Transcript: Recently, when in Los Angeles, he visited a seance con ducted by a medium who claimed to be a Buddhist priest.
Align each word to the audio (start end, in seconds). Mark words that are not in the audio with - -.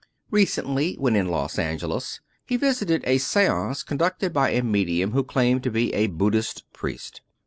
Recently, 0.31 0.95
when 0.95 1.15
in 1.15 1.27
Los 1.27 1.59
Angeles, 1.59 2.21
he 2.47 2.57
visited 2.57 3.03
a 3.05 3.19
seance 3.19 3.83
con 3.83 3.99
ducted 3.99 4.33
by 4.33 4.49
a 4.49 4.63
medium 4.63 5.11
who 5.11 5.23
claimed 5.23 5.61
to 5.61 5.69
be 5.69 5.93
a 5.93 6.07
Buddhist 6.07 6.63
priest. 6.73 7.21